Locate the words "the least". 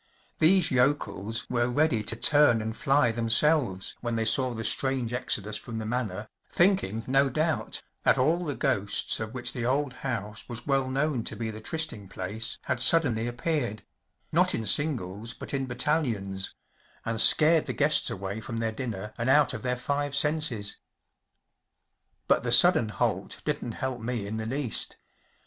24.37-24.97